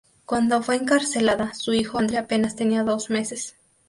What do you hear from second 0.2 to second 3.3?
Cuando fue encarcelada su hijo Andre apenas tenía dos